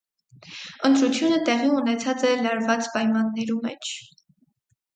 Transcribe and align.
Ընտրութիւնը 0.89 1.37
տեղի 1.49 1.67
ունեցած 1.81 2.27
է 2.31 2.33
լարուած 2.47 2.91
պայմաններու 2.97 3.61
մէջ։ 3.69 3.95